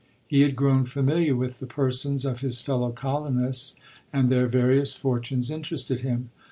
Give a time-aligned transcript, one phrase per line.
[0.25, 3.75] He had grown familiar with the persons of his fellow colonists,
[4.11, 6.31] and their various for tunes interested him.